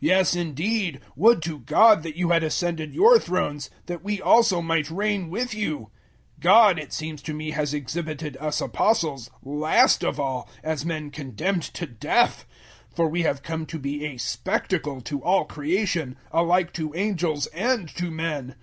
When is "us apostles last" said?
8.40-10.04